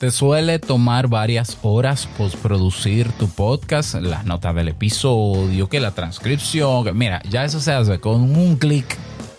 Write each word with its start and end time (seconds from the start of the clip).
Te 0.00 0.10
suele 0.10 0.58
tomar 0.58 1.08
varias 1.08 1.58
horas 1.60 2.08
postproducir 2.16 3.12
tu 3.18 3.28
podcast, 3.28 3.96
las 3.96 4.24
notas 4.24 4.54
del 4.54 4.68
episodio, 4.68 5.68
que 5.68 5.78
la 5.78 5.90
transcripción. 5.90 6.96
Mira, 6.96 7.20
ya 7.28 7.44
eso 7.44 7.60
se 7.60 7.74
hace 7.74 8.00
con 8.00 8.34
un 8.34 8.56
clic. 8.56 8.96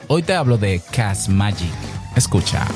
Hoy 0.07 0.21
te 0.21 0.35
hablo 0.35 0.59
de 0.59 0.79
Cast 0.91 1.29
Magic. 1.29 1.73
Escucha. 2.15 2.67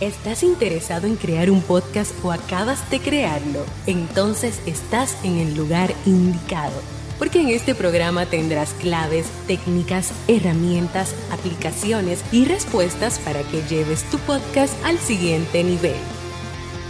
¿Estás 0.00 0.42
interesado 0.42 1.06
en 1.06 1.14
crear 1.14 1.52
un 1.52 1.62
podcast 1.62 2.12
o 2.24 2.32
acabas 2.32 2.90
de 2.90 2.98
crearlo? 2.98 3.64
Entonces 3.86 4.60
estás 4.66 5.16
en 5.24 5.38
el 5.38 5.54
lugar 5.54 5.94
indicado 6.04 6.82
porque 7.16 7.40
en 7.40 7.50
este 7.50 7.76
programa 7.76 8.26
tendrás 8.26 8.72
claves, 8.80 9.26
técnicas, 9.46 10.12
herramientas, 10.26 11.14
aplicaciones 11.30 12.24
y 12.32 12.44
respuestas 12.44 13.20
para 13.20 13.44
que 13.44 13.62
lleves 13.68 14.02
tu 14.10 14.18
podcast 14.18 14.74
al 14.84 14.98
siguiente 14.98 15.62
nivel. 15.62 15.94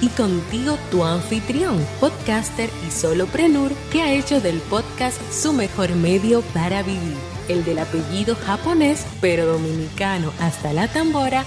Y 0.04 0.08
contigo 0.08 0.76
tu 0.90 1.02
anfitrión, 1.02 1.82
podcaster 1.98 2.68
y 2.86 2.90
soloprenur 2.90 3.72
que 3.90 4.02
ha 4.02 4.12
hecho 4.12 4.38
del 4.38 4.58
podcast 4.58 5.18
su 5.32 5.54
mejor 5.54 5.94
medio 5.94 6.42
para 6.52 6.82
vivir, 6.82 7.16
el 7.48 7.64
del 7.64 7.78
apellido 7.78 8.36
japonés 8.36 9.06
pero 9.22 9.46
dominicano 9.46 10.30
hasta 10.40 10.74
la 10.74 10.88
tambora, 10.88 11.46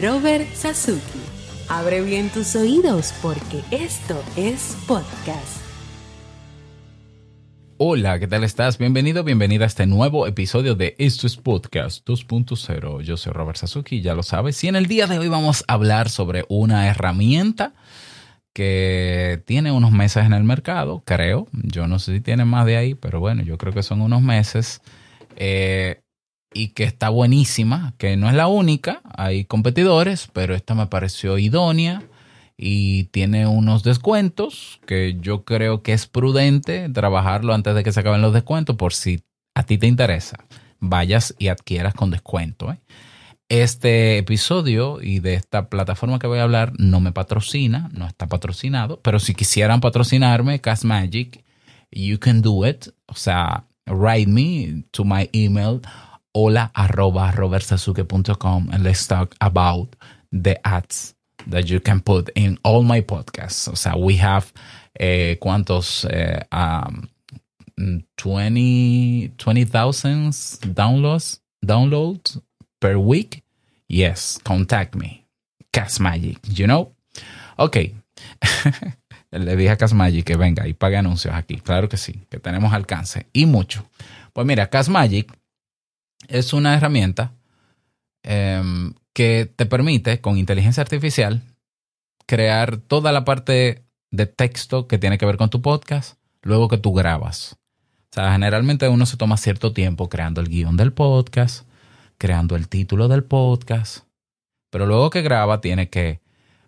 Robert 0.00 0.50
Sasuki. 0.54 1.20
Abre 1.68 2.00
bien 2.00 2.30
tus 2.30 2.56
oídos 2.56 3.12
porque 3.20 3.62
esto 3.70 4.18
es 4.36 4.74
podcast. 4.86 5.62
Hola, 7.76 8.18
¿qué 8.20 8.28
tal 8.28 8.44
estás? 8.44 8.78
Bienvenido, 8.78 9.24
bienvenida 9.24 9.64
a 9.64 9.66
este 9.66 9.86
nuevo 9.86 10.26
episodio 10.28 10.76
de 10.76 10.94
Esto 10.98 11.26
es 11.26 11.36
Podcast 11.36 12.08
2.0. 12.08 13.02
Yo 13.02 13.16
soy 13.16 13.32
Robert 13.32 13.58
Sasuki, 13.58 14.00
ya 14.00 14.14
lo 14.14 14.22
sabes. 14.22 14.62
Y 14.62 14.68
en 14.68 14.76
el 14.76 14.86
día 14.86 15.08
de 15.08 15.18
hoy 15.18 15.26
vamos 15.26 15.64
a 15.66 15.74
hablar 15.74 16.08
sobre 16.08 16.44
una 16.48 16.86
herramienta 16.86 17.74
que 18.52 19.42
tiene 19.46 19.72
unos 19.72 19.92
meses 19.92 20.24
en 20.24 20.32
el 20.32 20.44
mercado, 20.44 21.02
creo. 21.04 21.48
Yo 21.52 21.86
no 21.86 21.98
sé 21.98 22.14
si 22.14 22.20
tiene 22.20 22.44
más 22.44 22.66
de 22.66 22.76
ahí, 22.76 22.94
pero 22.94 23.20
bueno, 23.20 23.42
yo 23.42 23.58
creo 23.58 23.72
que 23.72 23.82
son 23.82 24.00
unos 24.00 24.22
meses. 24.22 24.80
Eh, 25.36 26.00
y 26.54 26.68
que 26.68 26.84
está 26.84 27.08
buenísima, 27.08 27.94
que 27.98 28.16
no 28.16 28.28
es 28.28 28.34
la 28.34 28.46
única, 28.46 29.00
hay 29.16 29.44
competidores, 29.44 30.28
pero 30.32 30.54
esta 30.54 30.74
me 30.74 30.86
pareció 30.86 31.38
idónea 31.38 32.02
y 32.56 33.04
tiene 33.04 33.46
unos 33.46 33.82
descuentos 33.82 34.80
que 34.86 35.16
yo 35.20 35.44
creo 35.44 35.82
que 35.82 35.92
es 35.92 36.06
prudente 36.06 36.88
trabajarlo 36.90 37.54
antes 37.54 37.74
de 37.74 37.82
que 37.82 37.92
se 37.92 38.00
acaben 38.00 38.22
los 38.22 38.34
descuentos 38.34 38.76
por 38.76 38.92
si 38.92 39.22
a 39.54 39.62
ti 39.64 39.78
te 39.78 39.86
interesa. 39.86 40.44
Vayas 40.78 41.34
y 41.38 41.48
adquieras 41.48 41.94
con 41.94 42.10
descuento. 42.10 42.72
¿eh? 42.72 42.78
Este 43.52 44.16
episodio 44.16 45.02
y 45.02 45.18
de 45.18 45.34
esta 45.34 45.68
plataforma 45.68 46.18
que 46.18 46.26
voy 46.26 46.38
a 46.38 46.44
hablar 46.44 46.72
no 46.78 47.00
me 47.00 47.12
patrocina, 47.12 47.90
no 47.92 48.06
está 48.06 48.26
patrocinado, 48.26 48.98
pero 49.02 49.18
si 49.18 49.34
quisieran 49.34 49.82
patrocinarme, 49.82 50.62
Cast 50.62 50.84
Magic, 50.84 51.44
you 51.90 52.18
can 52.18 52.40
do 52.40 52.64
it. 52.64 52.88
O 53.08 53.14
sea, 53.14 53.66
write 53.84 54.26
me 54.26 54.84
to 54.92 55.04
my 55.04 55.28
email 55.34 55.82
hola 56.32 56.70
arroba 56.72 57.30
robertsasuke.com 57.30 58.70
and 58.72 58.84
let's 58.84 59.06
talk 59.06 59.34
about 59.38 59.96
the 60.30 60.58
ads 60.64 61.14
that 61.46 61.66
you 61.66 61.78
can 61.78 62.00
put 62.00 62.30
in 62.34 62.58
all 62.64 62.82
my 62.82 63.02
podcasts. 63.02 63.68
O 63.68 63.76
sea, 63.76 63.96
we 63.98 64.16
have 64.16 64.50
eh, 64.98 65.36
cuántos 65.38 66.06
eh, 66.06 66.40
um, 66.50 67.06
20 68.16 69.34
20,000 69.36 70.32
downloads 70.74 71.42
downloads 71.62 72.40
per 72.82 72.96
week. 72.96 73.44
Yes, 73.86 74.40
contact 74.42 74.96
me. 74.96 75.24
Cast 75.70 76.00
Magic, 76.00 76.38
you 76.48 76.66
know? 76.66 76.92
Ok. 77.56 77.76
Le 79.30 79.56
dije 79.56 79.70
a 79.70 79.76
Cast 79.76 79.94
Magic 79.94 80.26
que 80.26 80.36
venga 80.36 80.66
y 80.66 80.74
pague 80.74 80.96
anuncios 80.96 81.34
aquí. 81.34 81.58
Claro 81.58 81.88
que 81.88 81.96
sí, 81.96 82.20
que 82.28 82.38
tenemos 82.40 82.72
alcance 82.72 83.28
y 83.32 83.46
mucho. 83.46 83.88
Pues 84.32 84.46
mira, 84.46 84.68
Cast 84.68 84.90
Magic 84.90 85.32
es 86.28 86.52
una 86.52 86.74
herramienta 86.74 87.32
um, 88.28 88.92
que 89.14 89.50
te 89.54 89.64
permite 89.64 90.20
con 90.20 90.36
inteligencia 90.36 90.82
artificial 90.82 91.40
crear 92.26 92.76
toda 92.76 93.12
la 93.12 93.24
parte 93.24 93.84
de 94.10 94.26
texto 94.26 94.88
que 94.88 94.98
tiene 94.98 95.18
que 95.18 95.26
ver 95.26 95.36
con 95.36 95.50
tu 95.50 95.62
podcast 95.62 96.18
luego 96.42 96.68
que 96.68 96.78
tú 96.78 96.92
grabas. 96.92 97.56
O 98.10 98.14
sea, 98.14 98.32
generalmente 98.32 98.88
uno 98.88 99.06
se 99.06 99.16
toma 99.16 99.36
cierto 99.36 99.72
tiempo 99.72 100.08
creando 100.08 100.40
el 100.40 100.48
guion 100.48 100.76
del 100.76 100.92
podcast, 100.92 101.66
creando 102.22 102.54
el 102.54 102.68
título 102.68 103.08
del 103.08 103.24
podcast, 103.24 104.04
pero 104.70 104.86
luego 104.86 105.10
que 105.10 105.22
graba 105.22 105.60
tiene 105.60 105.90
que 105.90 106.20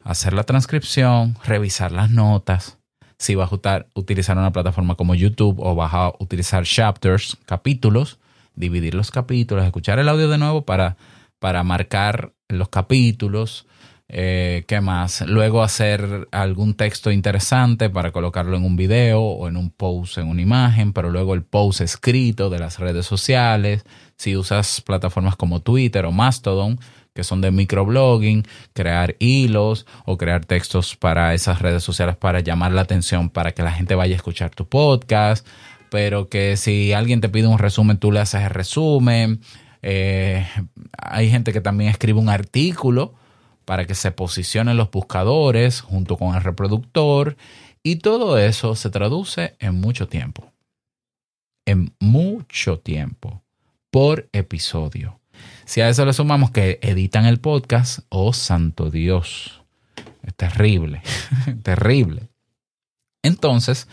hacer 0.03 0.33
la 0.33 0.43
transcripción, 0.43 1.37
revisar 1.45 1.93
las 1.93 2.11
notas, 2.11 2.79
si 3.19 3.37
vas 3.37 3.53
a 3.53 3.87
utilizar 3.95 4.37
una 4.37 4.51
plataforma 4.51 4.97
como 4.97 5.15
YouTube 5.15 5.61
o 5.61 5.77
vas 5.77 5.95
a 5.95 6.13
utilizar 6.19 6.65
chapters, 6.65 7.39
capítulos, 7.47 8.19
dividir 8.57 8.97
los 8.97 9.13
capítulos, 9.13 9.65
escuchar 9.65 10.01
el 10.01 10.09
audio 10.09 10.29
de 10.29 10.39
nuevo 10.39 10.65
para 10.65 10.97
para 11.39 11.63
marcar 11.63 12.33
los 12.49 12.69
capítulos. 12.71 13.67
Eh, 14.09 14.65
¿Qué 14.67 14.81
más? 14.81 15.21
Luego 15.27 15.63
hacer 15.63 16.27
algún 16.33 16.75
texto 16.75 17.11
interesante 17.11 17.91
para 17.91 18.13
colocarlo 18.13 18.57
en 18.57 18.65
un 18.65 18.77
video 18.77 19.21
o 19.21 19.47
en 19.47 19.57
un 19.57 19.71
post, 19.71 20.19
en 20.19 20.29
una 20.29 20.43
imagen, 20.43 20.93
pero 20.93 21.11
luego 21.11 21.35
el 21.35 21.43
post 21.43 21.81
escrito 21.81 22.51
de 22.51 22.59
las 22.59 22.79
redes 22.79 23.07
sociales. 23.07 23.85
Si 24.17 24.37
usas 24.37 24.81
plataformas 24.81 25.37
como 25.37 25.61
Twitter 25.61 26.05
o 26.07 26.13
Mastodon, 26.13 26.79
que 27.15 27.25
son 27.25 27.41
de 27.41 27.51
microblogging, 27.51 28.45
crear 28.73 29.17
hilos 29.19 29.87
o 30.05 30.17
crear 30.17 30.45
textos 30.45 30.97
para 30.97 31.35
esas 31.35 31.61
redes 31.61 31.83
sociales 31.83 32.17
para 32.17 32.41
llamar 32.41 32.73
la 32.73 32.83
atención, 32.83 33.31
para 33.31 33.53
que 33.53 33.63
la 33.63 33.73
gente 33.73 33.95
vaya 33.95 34.15
a 34.15 34.17
escuchar 34.17 34.51
tu 34.51 34.67
podcast. 34.67 35.47
Pero 35.91 36.29
que 36.29 36.57
si 36.57 36.93
alguien 36.93 37.21
te 37.21 37.29
pide 37.29 37.47
un 37.47 37.59
resumen, 37.59 37.99
tú 37.99 38.11
le 38.11 38.21
haces 38.21 38.43
el 38.43 38.51
resumen 38.51 39.41
eh, 39.87 40.49
hay 40.97 41.29
gente 41.29 41.53
que 41.53 41.61
también 41.61 41.91
escribe 41.91 42.19
un 42.19 42.31
artículo 42.31 43.13
para 43.67 43.85
que 43.87 43.95
se 43.95 44.13
posicionen 44.13 44.79
los 44.79 44.91
buscadores 44.91 45.83
junto 45.83 46.17
con 46.17 46.35
el 46.35 46.43
reproductor 46.43 47.37
y 47.83 47.97
todo 47.97 48.39
eso 48.39 48.77
se 48.77 48.89
traduce 48.89 49.57
en 49.59 49.75
mucho 49.75 50.09
tiempo. 50.09 50.51
En 51.67 51.95
mucho 52.01 52.79
tiempo 52.79 53.44
por 53.95 54.29
episodio. 54.33 55.21
Si 55.67 55.81
a 55.81 55.89
eso 55.89 56.05
le 56.05 56.13
sumamos 56.13 56.51
que 56.51 56.81
editan 56.83 57.27
el 57.27 57.39
podcast, 57.39 58.01
oh 58.09 58.33
santo 58.33 58.91
Dios, 58.91 59.63
es 60.25 60.35
terrible, 60.35 61.01
terrible. 61.63 62.29
Entonces, 63.23 63.87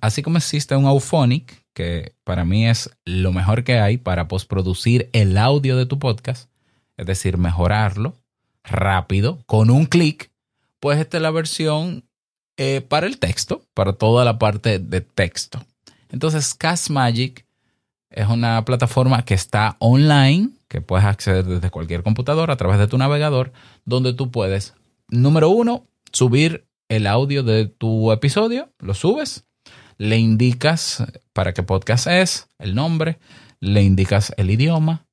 así 0.00 0.22
como 0.22 0.38
existe 0.38 0.76
un 0.76 0.86
Auphonic, 0.86 1.64
que 1.72 2.14
para 2.22 2.44
mí 2.44 2.68
es 2.68 2.90
lo 3.04 3.32
mejor 3.32 3.64
que 3.64 3.80
hay 3.80 3.98
para 3.98 4.28
postproducir 4.28 5.10
el 5.12 5.36
audio 5.36 5.76
de 5.76 5.86
tu 5.86 5.98
podcast, 5.98 6.48
es 6.96 7.04
decir, 7.06 7.38
mejorarlo 7.38 8.14
rápido 8.62 9.42
con 9.46 9.70
un 9.70 9.86
clic, 9.86 10.30
pues 10.78 11.00
esta 11.00 11.16
es 11.16 11.22
la 11.24 11.32
versión 11.32 12.04
eh, 12.56 12.82
para 12.82 13.08
el 13.08 13.18
texto, 13.18 13.66
para 13.74 13.94
toda 13.94 14.24
la 14.24 14.38
parte 14.38 14.78
de 14.78 15.00
texto. 15.00 15.60
Entonces, 16.08 16.54
Cast 16.54 16.88
Magic 16.88 17.44
es 18.12 18.28
una 18.28 18.64
plataforma 18.64 19.24
que 19.24 19.34
está 19.34 19.76
online, 19.78 20.50
que 20.68 20.80
puedes 20.80 21.06
acceder 21.06 21.44
desde 21.44 21.70
cualquier 21.70 22.02
computadora 22.02 22.54
a 22.54 22.56
través 22.56 22.78
de 22.78 22.86
tu 22.86 22.98
navegador, 22.98 23.52
donde 23.84 24.12
tú 24.12 24.30
puedes, 24.30 24.74
número 25.08 25.48
uno, 25.48 25.86
subir 26.12 26.66
el 26.88 27.06
audio 27.06 27.42
de 27.42 27.66
tu 27.66 28.12
episodio, 28.12 28.70
lo 28.78 28.94
subes, 28.94 29.44
le 29.98 30.18
indicas 30.18 31.04
para 31.32 31.54
qué 31.54 31.62
podcast 31.62 32.06
es, 32.06 32.48
el 32.58 32.74
nombre, 32.74 33.18
le 33.60 33.82
indicas 33.82 34.34
el 34.36 34.50
idioma 34.50 35.06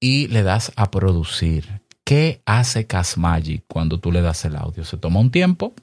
y 0.00 0.28
le 0.28 0.42
das 0.42 0.72
a 0.76 0.90
producir. 0.90 1.82
¿Qué 2.04 2.42
hace 2.44 2.86
Casmagic 2.86 3.64
cuando 3.66 3.98
tú 3.98 4.12
le 4.12 4.20
das 4.20 4.44
el 4.44 4.56
audio? 4.56 4.84
Se 4.84 4.96
toma 4.96 5.20
un 5.20 5.30
tiempo, 5.30 5.74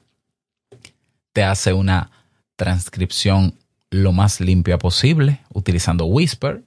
te 1.32 1.42
hace 1.42 1.72
una 1.72 2.10
transcripción 2.56 3.58
lo 3.94 4.12
más 4.12 4.40
limpia 4.40 4.78
posible 4.78 5.40
utilizando 5.52 6.06
Whisper, 6.06 6.64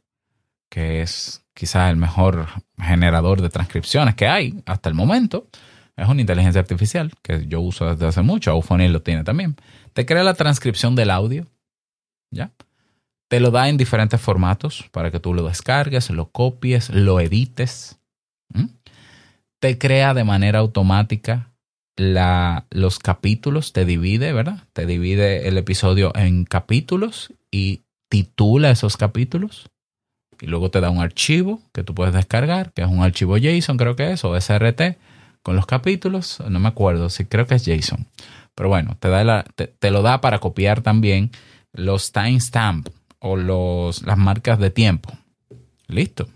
que 0.70 1.02
es 1.02 1.44
quizás 1.54 1.90
el 1.90 1.98
mejor 1.98 2.48
generador 2.78 3.42
de 3.42 3.50
transcripciones 3.50 4.16
que 4.16 4.28
hay 4.28 4.62
hasta 4.66 4.90
el 4.90 4.96
momento. 4.96 5.48
Es 5.96 6.08
una 6.08 6.22
inteligencia 6.22 6.62
artificial 6.62 7.12
que 7.22 7.48
yo 7.48 7.60
uso 7.60 7.90
desde 7.90 8.08
hace 8.08 8.22
mucho. 8.22 8.52
Auphonic 8.52 8.92
lo 8.92 9.02
tiene 9.02 9.24
también. 9.24 9.56
Te 9.94 10.06
crea 10.06 10.24
la 10.24 10.36
transcripción 10.36 10.96
del 10.96 11.10
audio 11.10 11.48
¿ya? 12.32 12.52
Te 13.30 13.40
lo 13.40 13.52
da 13.52 13.68
en 13.68 13.78
diferentes 13.78 14.22
formatos 14.22 14.86
para 14.92 15.12
que 15.12 15.20
tú 15.20 15.34
lo 15.34 15.48
descargues, 15.48 16.10
lo 16.10 16.32
copies, 16.32 16.90
lo 16.90 17.20
edites. 17.20 18.00
Te 19.60 19.78
crea 19.78 20.14
de 20.14 20.24
manera 20.24 20.60
automática 20.60 21.52
la, 21.98 22.68
los 22.70 23.00
capítulos, 23.00 23.74
te 23.74 23.84
divide, 23.84 24.32
¿verdad? 24.32 24.64
Te 24.74 24.86
divide 24.86 25.48
el 25.48 25.58
episodio 25.58 26.16
en 26.16 26.46
capítulos 26.46 27.34
y 27.52 27.82
titula 28.10 28.72
esos 28.72 28.96
capítulos. 28.96 29.70
Y 30.40 30.46
luego 30.46 30.70
te 30.70 30.80
da 30.80 30.92
un 30.92 31.02
archivo 31.02 31.60
que 31.74 31.84
tú 31.84 31.96
puedes 31.96 32.14
descargar, 32.14 32.72
que 32.74 32.84
es 32.84 32.88
un 32.88 33.02
archivo 33.02 33.38
JSON, 33.38 33.78
creo 33.78 33.96
que 33.96 34.12
es, 34.12 34.24
o 34.24 34.40
SRT, 34.40 34.98
con 35.42 35.56
los 35.56 35.66
capítulos. 35.66 36.40
No 36.48 36.60
me 36.60 36.68
acuerdo 36.68 37.10
si 37.10 37.26
creo 37.26 37.48
que 37.48 37.56
es 37.56 37.66
Jason. 37.66 38.08
Pero 38.54 38.70
bueno, 38.70 38.96
te, 39.00 39.10
da 39.10 39.44
te, 39.44 39.92
lo 39.92 40.04
da 40.04 40.22
para 40.22 40.40
copiar 40.40 40.82
también 40.82 41.32
los 41.74 42.12
timestamp 42.12 42.90
o 43.20 43.36
los, 43.36 44.04
las 44.04 44.18
marcas 44.18 44.60
de 44.60 44.70
tiempo. 44.70 45.12
Listo. 45.88 46.28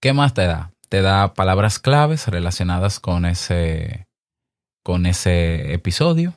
¿Qué 0.00 0.12
más 0.12 0.34
te 0.34 0.42
da? 0.42 0.71
Te 0.92 1.00
da 1.00 1.32
palabras 1.32 1.78
claves 1.78 2.28
relacionadas 2.28 3.00
con 3.00 3.24
ese, 3.24 4.08
con 4.82 5.06
ese 5.06 5.72
episodio. 5.72 6.34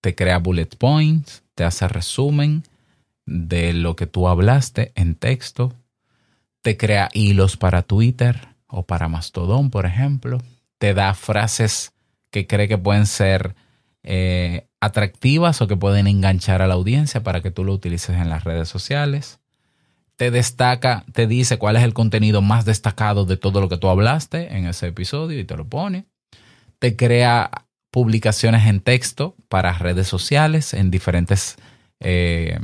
Te 0.00 0.14
crea 0.14 0.38
bullet 0.38 0.68
points, 0.78 1.42
te 1.56 1.64
hace 1.64 1.88
resumen 1.88 2.62
de 3.26 3.72
lo 3.72 3.96
que 3.96 4.06
tú 4.06 4.28
hablaste 4.28 4.92
en 4.94 5.16
texto. 5.16 5.72
Te 6.62 6.76
crea 6.76 7.08
hilos 7.14 7.56
para 7.56 7.82
Twitter 7.82 8.46
o 8.68 8.84
para 8.84 9.08
Mastodon, 9.08 9.70
por 9.70 9.86
ejemplo. 9.86 10.38
Te 10.78 10.94
da 10.94 11.12
frases 11.12 11.94
que 12.30 12.46
cree 12.46 12.68
que 12.68 12.78
pueden 12.78 13.06
ser 13.06 13.56
eh, 14.04 14.68
atractivas 14.78 15.60
o 15.60 15.66
que 15.66 15.76
pueden 15.76 16.06
enganchar 16.06 16.62
a 16.62 16.68
la 16.68 16.74
audiencia 16.74 17.24
para 17.24 17.42
que 17.42 17.50
tú 17.50 17.64
lo 17.64 17.72
utilices 17.72 18.14
en 18.14 18.30
las 18.30 18.44
redes 18.44 18.68
sociales 18.68 19.40
te 20.16 20.30
destaca, 20.30 21.04
te 21.12 21.26
dice 21.26 21.58
cuál 21.58 21.76
es 21.76 21.82
el 21.82 21.94
contenido 21.94 22.42
más 22.42 22.64
destacado 22.64 23.24
de 23.24 23.36
todo 23.36 23.60
lo 23.60 23.68
que 23.68 23.78
tú 23.78 23.88
hablaste 23.88 24.56
en 24.56 24.66
ese 24.66 24.88
episodio 24.88 25.38
y 25.38 25.44
te 25.44 25.56
lo 25.56 25.66
pone. 25.66 26.06
Te 26.78 26.96
crea 26.96 27.50
publicaciones 27.90 28.66
en 28.66 28.80
texto 28.80 29.36
para 29.48 29.72
redes 29.72 30.08
sociales 30.08 30.74
en 30.74 30.90
diferentes 30.90 31.56
eh, 32.00 32.58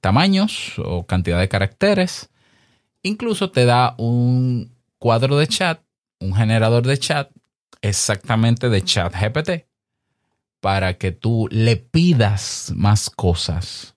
tamaños 0.00 0.78
o 0.78 1.06
cantidad 1.06 1.40
de 1.40 1.48
caracteres. 1.48 2.30
Incluso 3.02 3.50
te 3.50 3.64
da 3.64 3.94
un 3.98 4.72
cuadro 4.98 5.36
de 5.36 5.46
chat, 5.46 5.80
un 6.20 6.34
generador 6.34 6.86
de 6.86 6.98
chat 6.98 7.30
exactamente 7.82 8.68
de 8.68 8.82
chat 8.82 9.14
GPT 9.14 9.66
para 10.60 10.94
que 10.94 11.12
tú 11.12 11.46
le 11.50 11.76
pidas 11.76 12.72
más 12.74 13.10
cosas 13.10 13.93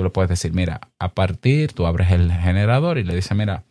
Tú 0.00 0.04
le 0.04 0.08
puedes 0.08 0.30
decir, 0.30 0.54
mira, 0.54 0.80
a 0.98 1.12
partir, 1.12 1.74
tú 1.74 1.84
abres 1.84 2.10
el 2.10 2.32
generador 2.32 2.96
y 2.96 3.04
le 3.04 3.14
dices, 3.14 3.36
mira, 3.36 3.64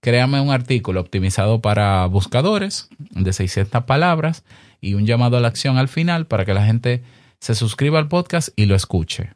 créame 0.00 0.40
un 0.40 0.50
artículo 0.50 1.00
optimizado 1.00 1.60
para 1.60 2.04
buscadores 2.06 2.88
de 2.98 3.32
600 3.32 3.84
palabras 3.84 4.42
y 4.80 4.94
un 4.94 5.06
llamado 5.06 5.36
a 5.36 5.40
la 5.40 5.46
acción 5.46 5.78
al 5.78 5.86
final 5.86 6.26
para 6.26 6.44
que 6.44 6.54
la 6.54 6.66
gente 6.66 7.04
se 7.38 7.54
suscriba 7.54 8.00
al 8.00 8.08
podcast 8.08 8.48
y 8.56 8.66
lo 8.66 8.74
escuche. 8.74 9.34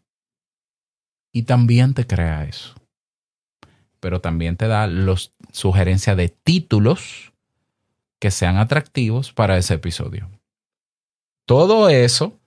Y 1.32 1.44
también 1.44 1.94
te 1.94 2.04
crea 2.04 2.42
eso. 2.42 2.74
Pero 4.00 4.20
también 4.20 4.56
te 4.56 4.66
da 4.66 4.88
los 4.88 5.34
sugerencias 5.52 6.16
de 6.16 6.30
títulos 6.30 7.32
que 8.18 8.32
sean 8.32 8.56
atractivos 8.56 9.32
para 9.32 9.56
ese 9.56 9.74
episodio. 9.74 10.28
Todo 11.46 11.88
eso 11.90 12.40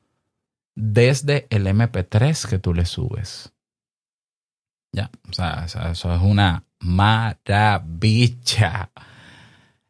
desde 0.75 1.47
el 1.49 1.67
MP3 1.67 2.49
que 2.49 2.59
tú 2.59 2.73
le 2.73 2.85
subes. 2.85 3.53
Ya, 4.91 5.09
o 5.29 5.33
sea, 5.33 5.65
eso 5.65 6.13
es 6.13 6.21
una 6.21 6.63
maravilla. 6.79 7.49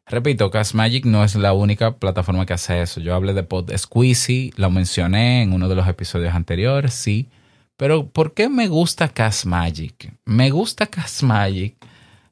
Repito, 0.06 0.50
Magic 0.74 1.04
no 1.04 1.22
es 1.22 1.34
la 1.34 1.52
única 1.52 1.96
plataforma 1.96 2.46
que 2.46 2.54
hace 2.54 2.80
eso. 2.80 3.00
Yo 3.00 3.14
hablé 3.14 3.34
de 3.34 3.42
Pod 3.42 3.70
Squeezy, 3.76 4.52
lo 4.56 4.70
mencioné 4.70 5.42
en 5.42 5.52
uno 5.52 5.68
de 5.68 5.74
los 5.74 5.86
episodios 5.86 6.34
anteriores, 6.34 6.94
sí. 6.94 7.28
Pero 7.76 8.08
¿por 8.08 8.32
qué 8.34 8.48
me 8.48 8.68
gusta 8.68 9.12
Magic? 9.44 10.14
Me 10.24 10.50
gusta 10.50 10.86
Casmagic 10.86 11.76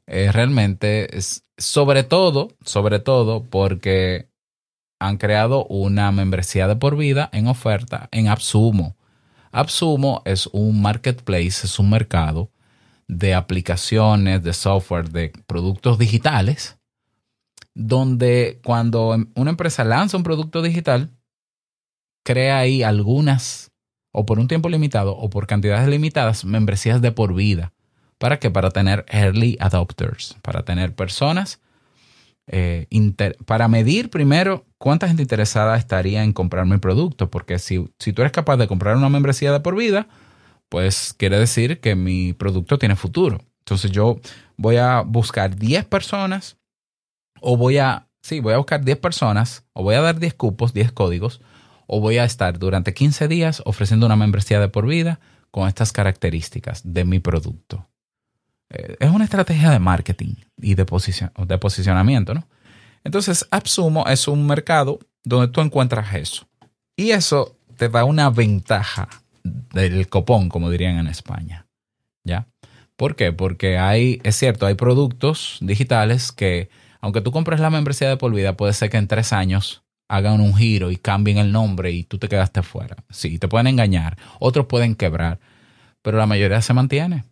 eh, 0.07 0.31
realmente, 0.31 1.15
es, 1.15 1.45
sobre 1.57 2.03
todo, 2.03 2.49
sobre 2.65 2.99
todo 2.99 3.43
porque 3.43 4.27
han 4.99 5.17
creado 5.17 5.65
una 5.65 6.11
membresía 6.11 6.67
de 6.67 6.75
por 6.75 6.97
vida 6.97 7.29
en 7.31 7.47
oferta 7.47 8.09
en 8.11 8.27
Absumo. 8.27 8.95
Absumo 9.51 10.21
es 10.25 10.47
un 10.47 10.81
marketplace, 10.81 11.65
es 11.65 11.77
un 11.77 11.89
mercado 11.91 12.49
de 13.07 13.33
aplicaciones, 13.33 14.43
de 14.43 14.53
software, 14.53 15.09
de 15.09 15.31
productos 15.47 15.97
digitales, 15.97 16.77
donde 17.73 18.59
cuando 18.63 19.13
em, 19.13 19.31
una 19.35 19.51
empresa 19.51 19.83
lanza 19.83 20.17
un 20.17 20.23
producto 20.23 20.61
digital, 20.61 21.11
crea 22.23 22.59
ahí 22.59 22.83
algunas, 22.83 23.71
o 24.11 24.25
por 24.25 24.39
un 24.39 24.47
tiempo 24.47 24.67
limitado, 24.67 25.15
o 25.15 25.29
por 25.29 25.47
cantidades 25.47 25.87
limitadas, 25.87 26.43
membresías 26.43 27.01
de 27.01 27.11
por 27.11 27.33
vida. 27.33 27.73
¿Para 28.17 28.39
qué? 28.39 28.49
Para 28.49 28.71
tener 28.71 29.05
early 29.09 29.57
adopters, 29.59 30.35
para 30.41 30.63
tener 30.65 30.95
personas, 30.95 31.61
eh, 32.47 32.87
para 33.45 33.67
medir 33.67 34.09
primero 34.09 34.65
cuánta 34.77 35.07
gente 35.07 35.21
interesada 35.21 35.77
estaría 35.77 36.23
en 36.23 36.33
comprar 36.33 36.65
mi 36.65 36.77
producto, 36.77 37.29
porque 37.29 37.59
si, 37.59 37.87
si 37.99 38.11
tú 38.11 38.23
eres 38.23 38.31
capaz 38.31 38.57
de 38.57 38.67
comprar 38.67 38.97
una 38.97 39.09
membresía 39.09 39.51
de 39.51 39.59
por 39.59 39.75
vida, 39.75 40.07
pues 40.69 41.13
quiere 41.17 41.39
decir 41.39 41.79
que 41.79 41.95
mi 41.95 42.33
producto 42.33 42.77
tiene 42.77 42.95
futuro. 42.95 43.39
Entonces 43.59 43.91
yo 43.91 44.19
voy 44.55 44.77
a 44.77 45.01
buscar 45.01 45.55
10 45.55 45.85
personas 45.85 46.57
o 47.41 47.57
voy 47.57 47.77
a, 47.77 48.07
sí, 48.21 48.39
voy 48.39 48.53
a 48.53 48.57
buscar 48.57 48.83
10 48.83 48.97
personas 48.97 49.63
o 49.73 49.83
voy 49.83 49.95
a 49.95 50.01
dar 50.01 50.19
10 50.19 50.33
cupos, 50.35 50.73
10 50.73 50.91
códigos 50.91 51.41
o 51.87 51.99
voy 51.99 52.17
a 52.17 52.25
estar 52.25 52.59
durante 52.59 52.93
15 52.93 53.27
días 53.27 53.61
ofreciendo 53.65 54.05
una 54.05 54.15
membresía 54.15 54.59
de 54.59 54.69
por 54.69 54.87
vida 54.87 55.19
con 55.51 55.67
estas 55.67 55.91
características 55.91 56.81
de 56.83 57.05
mi 57.05 57.19
producto. 57.19 57.87
Eh, 58.69 58.97
es 58.99 59.09
una 59.09 59.23
estrategia 59.23 59.71
de 59.71 59.79
marketing 59.79 60.35
y 60.57 60.75
de, 60.75 60.85
de 60.85 61.57
posicionamiento, 61.57 62.33
¿no? 62.33 62.47
Entonces, 63.03 63.47
AppSumo 63.51 64.05
es 64.07 64.27
un 64.27 64.45
mercado 64.45 64.99
donde 65.23 65.47
tú 65.47 65.61
encuentras 65.61 66.13
eso. 66.13 66.47
Y 66.97 67.11
eso 67.11 67.55
te 67.77 67.87
da 67.87 68.03
una 68.03 68.29
ventaja 68.29 69.07
del 69.73 70.07
copón, 70.09 70.49
como 70.49 70.69
dirían 70.69 70.97
en 70.97 71.07
España. 71.07 71.67
¿Ya? 72.23 72.47
¿Por 72.95 73.15
qué? 73.15 73.31
Porque 73.31 73.77
hay, 73.77 74.19
es 74.23 74.35
cierto, 74.35 74.65
hay 74.65 74.73
productos 74.75 75.57
digitales 75.61 76.31
que, 76.31 76.69
aunque 76.99 77.21
tú 77.21 77.31
compres 77.31 77.59
la 77.59 77.69
membresía 77.69 78.09
de 78.09 78.17
por 78.17 78.33
vida, 78.33 78.57
puede 78.57 78.73
ser 78.73 78.89
que 78.89 78.97
en 78.97 79.07
tres 79.07 79.33
años 79.33 79.83
hagan 80.09 80.41
un 80.41 80.55
giro 80.55 80.89
y 80.89 80.97
cambien 80.97 81.37
el 81.37 81.51
nombre 81.51 81.91
y 81.91 82.03
tú 82.03 82.17
te 82.17 82.27
quedaste 82.27 82.63
fuera. 82.63 82.97
Sí, 83.09 83.39
te 83.39 83.47
pueden 83.47 83.67
engañar, 83.67 84.17
otros 84.39 84.65
pueden 84.65 84.95
quebrar, 84.95 85.39
pero 86.01 86.17
la 86.17 86.25
mayoría 86.25 86.61
se 86.61 86.73
mantiene. 86.73 87.23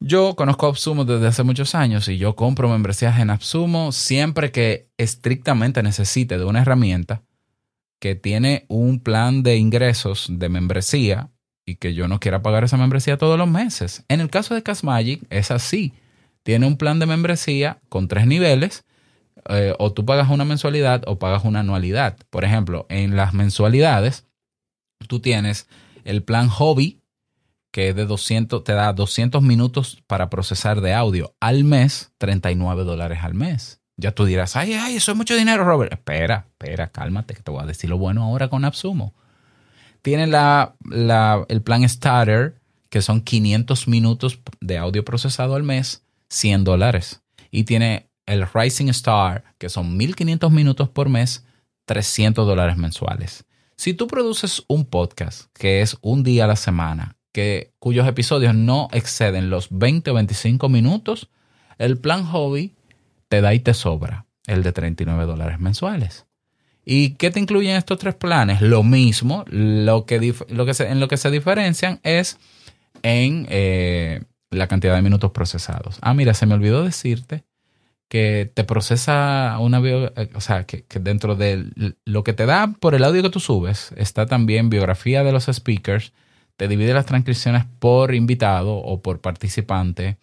Yo 0.00 0.36
conozco 0.36 0.66
Absumo 0.66 1.04
desde 1.04 1.26
hace 1.26 1.42
muchos 1.42 1.74
años 1.74 2.08
y 2.08 2.18
yo 2.18 2.36
compro 2.36 2.68
membresías 2.68 3.18
en 3.18 3.30
Absumo 3.30 3.90
siempre 3.90 4.52
que 4.52 4.88
estrictamente 4.96 5.82
necesite 5.82 6.38
de 6.38 6.44
una 6.44 6.62
herramienta 6.62 7.22
que 8.00 8.14
tiene 8.14 8.64
un 8.68 9.00
plan 9.00 9.42
de 9.42 9.56
ingresos 9.56 10.26
de 10.30 10.48
membresía 10.48 11.30
y 11.66 11.76
que 11.76 11.94
yo 11.94 12.08
no 12.08 12.20
quiera 12.20 12.42
pagar 12.42 12.64
esa 12.64 12.76
membresía 12.76 13.18
todos 13.18 13.38
los 13.38 13.48
meses. 13.48 14.04
En 14.08 14.20
el 14.20 14.30
caso 14.30 14.54
de 14.54 14.62
Casmagic 14.62 15.22
es 15.30 15.50
así. 15.50 15.92
Tiene 16.42 16.66
un 16.66 16.76
plan 16.76 16.98
de 16.98 17.06
membresía 17.06 17.80
con 17.88 18.08
tres 18.08 18.26
niveles. 18.26 18.84
Eh, 19.50 19.74
o 19.78 19.92
tú 19.92 20.04
pagas 20.04 20.30
una 20.30 20.44
mensualidad 20.44 21.02
o 21.06 21.18
pagas 21.18 21.44
una 21.44 21.60
anualidad. 21.60 22.16
Por 22.30 22.44
ejemplo, 22.44 22.86
en 22.88 23.16
las 23.16 23.34
mensualidades, 23.34 24.26
tú 25.08 25.20
tienes 25.20 25.68
el 26.04 26.22
plan 26.22 26.48
hobby, 26.48 27.02
que 27.70 27.90
es 27.90 27.96
de 27.96 28.06
200, 28.06 28.64
te 28.64 28.72
da 28.72 28.92
200 28.92 29.42
minutos 29.42 30.02
para 30.06 30.30
procesar 30.30 30.80
de 30.80 30.94
audio 30.94 31.34
al 31.38 31.64
mes, 31.64 32.12
39 32.18 32.84
dólares 32.84 33.18
al 33.22 33.34
mes. 33.34 33.80
Ya 34.00 34.12
tú 34.12 34.24
dirás, 34.24 34.54
ay, 34.54 34.74
ay, 34.74 34.94
eso 34.94 35.10
es 35.10 35.16
mucho 35.16 35.34
dinero, 35.34 35.64
Robert. 35.64 35.92
Espera, 35.92 36.46
espera, 36.48 36.86
cálmate, 36.88 37.34
que 37.34 37.42
te 37.42 37.50
voy 37.50 37.62
a 37.62 37.66
decir 37.66 37.90
lo 37.90 37.98
bueno 37.98 38.22
ahora 38.22 38.48
con 38.48 38.64
AppSumo. 38.64 39.12
Tiene 40.02 40.28
la, 40.28 40.76
el 41.48 41.62
plan 41.62 41.86
Starter, 41.86 42.54
que 42.90 43.02
son 43.02 43.20
500 43.20 43.88
minutos 43.88 44.40
de 44.60 44.78
audio 44.78 45.04
procesado 45.04 45.56
al 45.56 45.64
mes, 45.64 46.04
100 46.28 46.62
dólares. 46.62 47.22
Y 47.50 47.64
tiene 47.64 48.08
el 48.24 48.46
Rising 48.46 48.88
Star, 48.90 49.42
que 49.58 49.68
son 49.68 49.96
1500 49.96 50.52
minutos 50.52 50.88
por 50.88 51.08
mes, 51.08 51.44
300 51.86 52.46
dólares 52.46 52.76
mensuales. 52.76 53.44
Si 53.76 53.94
tú 53.94 54.06
produces 54.06 54.62
un 54.68 54.84
podcast 54.84 55.46
que 55.54 55.82
es 55.82 55.96
un 56.02 56.22
día 56.22 56.44
a 56.44 56.48
la 56.48 56.56
semana, 56.56 57.16
que, 57.32 57.72
cuyos 57.80 58.06
episodios 58.06 58.54
no 58.54 58.88
exceden 58.92 59.50
los 59.50 59.68
20 59.70 60.12
o 60.12 60.14
25 60.14 60.68
minutos, 60.68 61.30
el 61.78 61.98
plan 61.98 62.24
hobby 62.24 62.74
te 63.28 63.40
da 63.40 63.54
y 63.54 63.60
te 63.60 63.74
sobra 63.74 64.26
el 64.46 64.62
de 64.62 64.72
39 64.72 65.26
dólares 65.26 65.60
mensuales. 65.60 66.26
¿Y 66.84 67.10
qué 67.16 67.30
te 67.30 67.38
incluyen 67.38 67.76
estos 67.76 67.98
tres 67.98 68.14
planes? 68.14 68.62
Lo 68.62 68.82
mismo, 68.82 69.44
lo 69.48 70.06
que, 70.06 70.34
lo 70.48 70.64
que 70.64 70.72
en 70.82 71.00
lo 71.00 71.08
que 71.08 71.18
se 71.18 71.30
diferencian 71.30 72.00
es 72.02 72.38
en 73.02 73.46
eh, 73.50 74.22
la 74.50 74.68
cantidad 74.68 74.94
de 74.94 75.02
minutos 75.02 75.32
procesados. 75.32 75.98
Ah, 76.00 76.14
mira, 76.14 76.32
se 76.32 76.46
me 76.46 76.54
olvidó 76.54 76.82
decirte 76.82 77.44
que 78.08 78.50
te 78.54 78.64
procesa 78.64 79.58
una 79.60 79.80
eh, 79.84 80.30
o 80.34 80.40
sea, 80.40 80.64
que, 80.64 80.84
que, 80.84 80.98
dentro 80.98 81.36
de 81.36 81.94
lo 82.06 82.24
que 82.24 82.32
te 82.32 82.46
da 82.46 82.72
por 82.80 82.94
el 82.94 83.04
audio 83.04 83.22
que 83.22 83.30
tú 83.30 83.40
subes, 83.40 83.92
está 83.96 84.24
también 84.24 84.70
biografía 84.70 85.22
de 85.22 85.32
los 85.32 85.44
speakers, 85.44 86.14
te 86.56 86.68
divide 86.68 86.94
las 86.94 87.04
transcripciones 87.04 87.66
por 87.78 88.14
invitado 88.14 88.76
o 88.76 89.02
por 89.02 89.20
participante, 89.20 90.16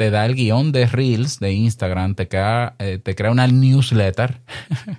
te 0.00 0.10
da 0.10 0.24
el 0.24 0.34
guion 0.34 0.72
de 0.72 0.86
Reels 0.86 1.40
de 1.40 1.52
Instagram, 1.52 2.14
te 2.14 2.26
crea, 2.26 2.74
eh, 2.78 2.96
te 2.96 3.14
crea 3.14 3.30
una 3.30 3.46
newsletter 3.46 4.40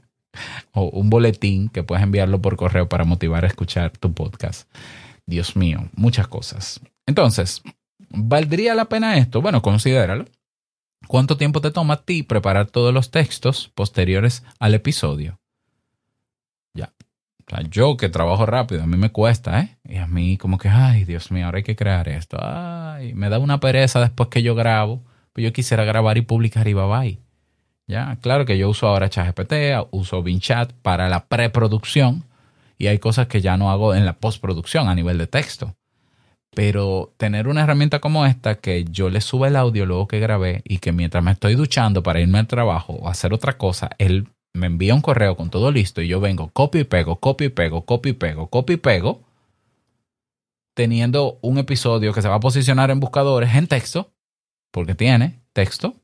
o 0.73 0.83
un 0.91 1.09
boletín 1.09 1.69
que 1.69 1.81
puedes 1.81 2.03
enviarlo 2.03 2.39
por 2.39 2.55
correo 2.55 2.87
para 2.87 3.03
motivar 3.03 3.43
a 3.43 3.47
escuchar 3.47 3.97
tu 3.97 4.13
podcast. 4.13 4.71
Dios 5.25 5.55
mío, 5.55 5.89
muchas 5.95 6.27
cosas. 6.27 6.81
Entonces, 7.07 7.63
¿valdría 8.11 8.75
la 8.75 8.89
pena 8.89 9.17
esto? 9.17 9.41
Bueno, 9.41 9.63
considéralo. 9.63 10.25
¿Cuánto 11.07 11.35
tiempo 11.35 11.61
te 11.61 11.71
toma 11.71 11.95
a 11.95 12.03
ti 12.03 12.21
preparar 12.21 12.67
todos 12.67 12.93
los 12.93 13.09
textos 13.09 13.71
posteriores 13.73 14.43
al 14.59 14.75
episodio? 14.75 15.40
Sea, 17.51 17.63
yo 17.69 17.97
que 17.97 18.07
trabajo 18.07 18.45
rápido, 18.45 18.83
a 18.83 18.87
mí 18.87 18.95
me 18.95 19.09
cuesta, 19.09 19.59
¿eh? 19.59 19.77
Y 19.83 19.97
a 19.97 20.07
mí 20.07 20.37
como 20.37 20.57
que, 20.57 20.69
ay, 20.69 21.03
Dios 21.03 21.31
mío, 21.31 21.45
ahora 21.45 21.57
hay 21.57 21.63
que 21.63 21.75
crear 21.75 22.07
esto. 22.07 22.37
Ay, 22.41 23.13
me 23.13 23.27
da 23.27 23.39
una 23.39 23.59
pereza 23.59 23.99
después 23.99 24.29
que 24.29 24.41
yo 24.41 24.55
grabo. 24.55 25.03
Pues 25.33 25.43
yo 25.43 25.51
quisiera 25.51 25.83
grabar 25.83 26.17
y 26.17 26.21
publicar 26.21 26.69
y 26.69 26.73
bye 26.73 26.87
bye. 26.87 27.19
Ya, 27.87 28.17
claro 28.21 28.45
que 28.45 28.57
yo 28.57 28.69
uso 28.69 28.87
ahora 28.87 29.09
ChatGPT, 29.09 29.53
uso 29.91 30.23
VinChat 30.23 30.71
para 30.81 31.09
la 31.09 31.25
preproducción 31.25 32.23
y 32.77 32.87
hay 32.87 32.99
cosas 32.99 33.27
que 33.27 33.41
ya 33.41 33.57
no 33.57 33.69
hago 33.69 33.93
en 33.95 34.05
la 34.05 34.13
postproducción 34.13 34.87
a 34.87 34.95
nivel 34.95 35.17
de 35.17 35.27
texto. 35.27 35.75
Pero 36.55 37.13
tener 37.17 37.49
una 37.49 37.63
herramienta 37.63 37.99
como 37.99 38.25
esta 38.25 38.55
que 38.55 38.85
yo 38.85 39.09
le 39.09 39.19
suba 39.19 39.49
el 39.49 39.57
audio 39.57 39.85
luego 39.85 40.07
que 40.07 40.19
grabé 40.19 40.61
y 40.63 40.77
que 40.77 40.93
mientras 40.93 41.21
me 41.21 41.31
estoy 41.31 41.55
duchando 41.55 42.01
para 42.01 42.21
irme 42.21 42.39
al 42.39 42.47
trabajo 42.47 42.93
o 42.93 43.09
hacer 43.09 43.33
otra 43.33 43.57
cosa, 43.57 43.89
él 43.97 44.29
me 44.53 44.67
envía 44.67 44.95
un 44.95 45.01
correo 45.01 45.35
con 45.35 45.49
todo 45.49 45.71
listo 45.71 46.01
y 46.01 46.07
yo 46.07 46.19
vengo, 46.19 46.49
copio 46.49 46.81
y 46.81 46.83
pego, 46.85 47.19
copio 47.19 47.47
y 47.47 47.49
pego, 47.49 47.85
copio 47.85 48.11
y 48.11 48.13
pego, 48.13 48.49
copio 48.49 48.75
y 48.75 48.77
pego, 48.77 49.23
teniendo 50.73 51.39
un 51.41 51.57
episodio 51.57 52.13
que 52.13 52.21
se 52.21 52.29
va 52.29 52.35
a 52.35 52.39
posicionar 52.39 52.91
en 52.91 52.99
buscadores 52.99 53.55
en 53.55 53.67
texto, 53.67 54.13
porque 54.71 54.95
tiene 54.95 55.41
texto, 55.53 55.95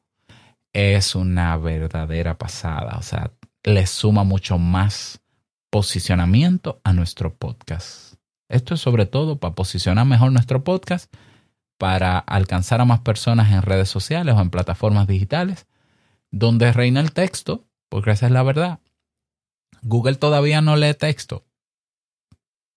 es 0.74 1.16
una 1.16 1.58
verdadera 1.58 2.38
pasada. 2.38 2.98
O 2.98 3.02
sea, 3.02 3.32
le 3.64 3.86
suma 3.88 4.24
mucho 4.24 4.58
más 4.58 5.22
posicionamiento 5.70 6.80
a 6.84 6.94
nuestro 6.94 7.36
podcast. 7.36 8.16
Esto 8.50 8.76
es 8.76 8.82
sobre 8.82 9.06
todo 9.06 9.40
para 9.40 9.56
posicionar 9.56 10.06
mejor 10.06 10.32
nuestro 10.32 10.64
podcast, 10.64 11.14
para 11.78 12.18
alcanzar 12.18 12.82
a 12.82 12.86
más 12.86 13.02
personas 13.02 13.52
en 13.52 13.62
redes 13.62 13.90
sociales 13.90 14.36
o 14.36 14.42
en 14.42 14.50
plataformas 14.50 15.08
digitales, 15.08 15.68
donde 16.32 16.72
reina 16.72 17.02
el 17.02 17.12
texto, 17.12 17.66
porque 17.90 18.12
esa 18.12 18.26
es 18.28 18.32
la 18.32 18.44
verdad. 18.44 18.80
Google 19.82 20.16
todavía 20.16 20.62
no 20.62 20.76
lee 20.76 20.94
texto. 20.94 21.46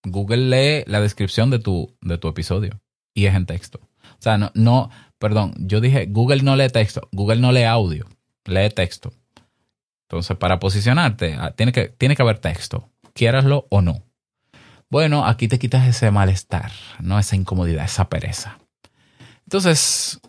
Google 0.04 0.48
lee 0.48 0.84
la 0.86 1.00
descripción 1.00 1.50
de 1.50 1.58
tu, 1.58 1.96
de 2.00 2.18
tu 2.18 2.28
episodio 2.28 2.80
y 3.14 3.26
es 3.26 3.34
en 3.34 3.46
texto. 3.46 3.80
O 3.82 4.22
sea, 4.22 4.38
no, 4.38 4.50
no, 4.54 4.90
perdón, 5.18 5.54
yo 5.58 5.80
dije 5.80 6.06
Google 6.06 6.42
no 6.42 6.56
lee 6.56 6.68
texto, 6.68 7.08
Google 7.12 7.40
no 7.40 7.52
lee 7.52 7.64
audio, 7.64 8.06
lee 8.44 8.70
texto. 8.70 9.12
Entonces, 10.08 10.36
para 10.36 10.58
posicionarte, 10.58 11.36
ah, 11.38 11.52
tiene 11.52 11.72
que, 11.72 11.88
tiene 11.88 12.16
que 12.16 12.22
haber 12.22 12.38
texto, 12.38 12.90
quieraslo 13.14 13.66
o 13.70 13.80
no. 13.80 14.02
Bueno, 14.90 15.24
aquí 15.24 15.46
te 15.46 15.60
quitas 15.60 15.86
ese 15.86 16.10
malestar, 16.10 16.72
¿no? 16.98 17.18
Esa 17.18 17.36
incomodidad, 17.36 17.84
esa 17.84 18.08
pereza. 18.08 18.58
Entonces, 19.44 20.20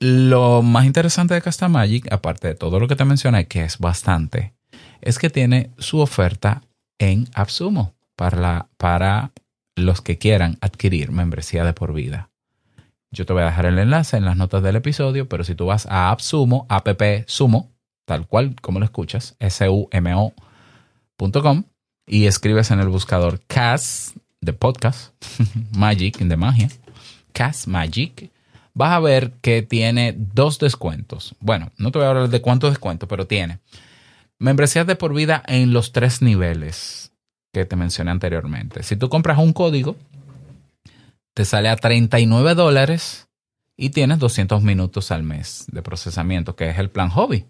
lo 0.00 0.62
más 0.62 0.86
interesante 0.86 1.34
de 1.34 1.42
Castamagic, 1.42 2.12
aparte 2.12 2.48
de 2.48 2.54
todo 2.54 2.80
lo 2.80 2.88
que 2.88 2.96
te 2.96 3.04
mencioné, 3.04 3.46
que 3.46 3.64
es 3.64 3.78
bastante, 3.78 4.54
es 5.00 5.18
que 5.18 5.30
tiene 5.30 5.70
su 5.78 6.00
oferta 6.00 6.62
en 6.98 7.28
Absumo 7.34 7.94
para, 8.16 8.68
para 8.76 9.32
los 9.76 10.00
que 10.00 10.18
quieran 10.18 10.58
adquirir 10.60 11.10
membresía 11.12 11.64
de 11.64 11.72
por 11.72 11.92
vida. 11.92 12.30
Yo 13.10 13.26
te 13.26 13.32
voy 13.32 13.42
a 13.42 13.46
dejar 13.46 13.66
el 13.66 13.78
enlace 13.78 14.16
en 14.16 14.24
las 14.24 14.36
notas 14.36 14.62
del 14.62 14.76
episodio, 14.76 15.28
pero 15.28 15.44
si 15.44 15.54
tú 15.54 15.66
vas 15.66 15.86
a 15.86 16.10
AppSumo, 16.10 16.66
app 16.70 16.88
sumo, 17.26 17.70
tal 18.06 18.26
cual 18.26 18.56
como 18.60 18.78
lo 18.78 18.86
escuchas, 18.86 19.36
S-U-M-O.com, 19.38 20.44
y 22.06 22.26
escribes 22.26 22.70
en 22.70 22.80
el 22.80 22.88
buscador 22.88 23.40
CAS 23.46 24.14
de 24.40 24.54
podcast, 24.54 25.12
Magic 25.76 26.18
de 26.18 26.36
magia, 26.36 26.68
CAS 27.32 27.68
Magic, 27.68 28.30
vas 28.74 28.92
a 28.92 29.00
ver 29.00 29.32
que 29.40 29.62
tiene 29.62 30.14
dos 30.16 30.58
descuentos. 30.58 31.34
Bueno, 31.40 31.70
no 31.76 31.90
te 31.92 31.98
voy 31.98 32.06
a 32.06 32.10
hablar 32.10 32.28
de 32.28 32.40
cuántos 32.40 32.70
descuentos, 32.70 33.08
pero 33.08 33.26
tiene 33.26 33.60
membresías 34.38 34.86
de 34.86 34.96
por 34.96 35.14
vida 35.14 35.42
en 35.46 35.72
los 35.72 35.92
tres 35.92 36.22
niveles 36.22 37.12
que 37.52 37.64
te 37.64 37.76
mencioné 37.76 38.10
anteriormente. 38.10 38.82
Si 38.82 38.96
tú 38.96 39.08
compras 39.08 39.38
un 39.38 39.52
código, 39.52 39.96
te 41.34 41.44
sale 41.44 41.68
a 41.68 41.76
39 41.76 42.54
dólares 42.54 43.28
y 43.76 43.90
tienes 43.90 44.18
200 44.18 44.62
minutos 44.62 45.10
al 45.10 45.22
mes 45.22 45.66
de 45.70 45.82
procesamiento, 45.82 46.56
que 46.56 46.70
es 46.70 46.78
el 46.78 46.90
plan 46.90 47.10
hobby. 47.10 47.46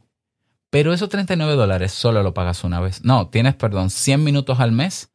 Pero 0.70 0.92
esos 0.92 1.08
39 1.08 1.54
dólares 1.54 1.92
solo 1.92 2.22
lo 2.22 2.34
pagas 2.34 2.64
una 2.64 2.80
vez. 2.80 3.04
No, 3.04 3.28
tienes, 3.28 3.54
perdón, 3.54 3.90
100 3.90 4.24
minutos 4.24 4.58
al 4.60 4.72
mes 4.72 5.11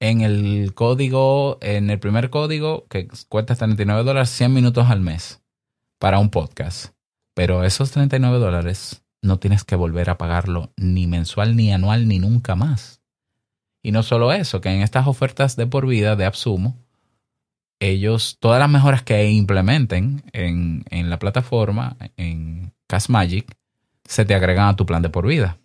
en 0.00 0.20
el 0.20 0.74
código, 0.74 1.58
en 1.60 1.90
el 1.90 1.98
primer 1.98 2.30
código 2.30 2.86
que 2.88 3.08
cuesta 3.28 3.54
39 3.54 4.04
dólares, 4.04 4.30
100 4.30 4.52
minutos 4.52 4.88
al 4.88 5.00
mes 5.00 5.42
para 5.98 6.18
un 6.18 6.30
podcast. 6.30 6.94
Pero 7.34 7.64
esos 7.64 7.90
39 7.90 8.38
dólares 8.38 9.04
no 9.22 9.38
tienes 9.38 9.64
que 9.64 9.76
volver 9.76 10.10
a 10.10 10.18
pagarlo 10.18 10.72
ni 10.76 11.06
mensual, 11.06 11.56
ni 11.56 11.72
anual, 11.72 12.08
ni 12.08 12.18
nunca 12.18 12.54
más. 12.54 13.02
Y 13.82 13.92
no 13.92 14.02
solo 14.02 14.32
eso, 14.32 14.60
que 14.60 14.70
en 14.70 14.82
estas 14.82 15.06
ofertas 15.06 15.56
de 15.56 15.66
por 15.66 15.86
vida 15.86 16.16
de 16.16 16.24
Absumo, 16.24 16.76
ellos, 17.78 18.38
todas 18.40 18.58
las 18.58 18.70
mejoras 18.70 19.02
que 19.02 19.30
implementen 19.30 20.22
en, 20.32 20.84
en 20.90 21.10
la 21.10 21.18
plataforma, 21.18 21.96
en 22.16 22.72
Magic 23.08 23.56
se 24.04 24.24
te 24.24 24.34
agregan 24.34 24.68
a 24.68 24.76
tu 24.76 24.86
plan 24.86 25.02
de 25.02 25.10
por 25.10 25.26
vida. 25.26 25.58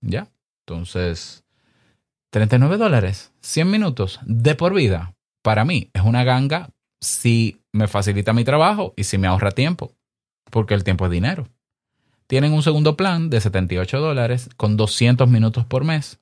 ¿Ya? 0.00 0.28
Entonces, 0.66 1.44
39 2.32 2.78
dólares, 2.78 3.30
100 3.42 3.70
minutos 3.70 4.18
de 4.24 4.54
por 4.54 4.72
vida. 4.72 5.14
Para 5.42 5.66
mí 5.66 5.90
es 5.92 6.02
una 6.02 6.24
ganga 6.24 6.70
si 6.98 7.60
me 7.72 7.88
facilita 7.88 8.32
mi 8.32 8.42
trabajo 8.42 8.94
y 8.96 9.04
si 9.04 9.18
me 9.18 9.26
ahorra 9.26 9.50
tiempo, 9.50 9.92
porque 10.50 10.72
el 10.72 10.82
tiempo 10.82 11.04
es 11.04 11.10
dinero. 11.10 11.46
Tienen 12.28 12.54
un 12.54 12.62
segundo 12.62 12.96
plan 12.96 13.28
de 13.28 13.38
78 13.38 14.00
dólares 14.00 14.48
con 14.56 14.78
200 14.78 15.28
minutos 15.28 15.66
por 15.66 15.84
mes, 15.84 16.20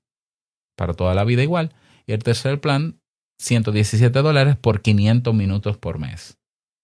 para 0.76 0.94
toda 0.94 1.14
la 1.14 1.22
vida 1.22 1.44
igual. 1.44 1.72
Y 2.08 2.12
el 2.12 2.24
tercer 2.24 2.60
plan, 2.60 2.98
117 3.38 4.20
dólares 4.20 4.56
por 4.56 4.82
500 4.82 5.32
minutos 5.32 5.76
por 5.76 6.00
mes. 6.00 6.39